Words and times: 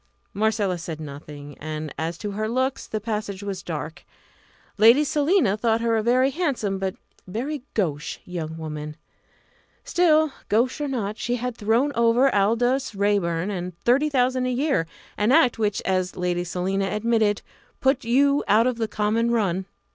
Marcella 0.33 0.79
said 0.79 0.99
nothing, 0.99 1.55
and 1.59 1.93
as 1.95 2.17
to 2.17 2.31
her 2.31 2.49
looks 2.49 2.87
the 2.87 2.99
passage 2.99 3.43
was 3.43 3.61
dark. 3.61 4.03
Lady 4.79 5.03
Selina 5.03 5.55
thought 5.55 5.79
her 5.79 5.95
a 5.95 6.01
very 6.01 6.31
handsome 6.31 6.79
but 6.79 6.95
very 7.27 7.61
gauche 7.75 8.17
young 8.25 8.57
woman. 8.57 8.97
Still, 9.83 10.33
gauche 10.49 10.81
or 10.81 10.87
no, 10.87 11.13
she 11.15 11.35
had 11.35 11.55
thrown 11.55 11.91
over 11.93 12.33
Aldous 12.33 12.95
Raeburn 12.95 13.51
and 13.51 13.77
thirty 13.81 14.09
thousand 14.09 14.47
a 14.47 14.49
year; 14.49 14.87
an 15.19 15.31
act 15.31 15.59
which, 15.59 15.83
as 15.85 16.15
Lady 16.15 16.43
Selina 16.45 16.87
admitted, 16.89 17.43
put 17.79 18.03
you 18.03 18.43
out 18.47 18.65
of 18.65 18.79
the 18.79 18.87
common 18.87 19.29
run. 19.29 19.65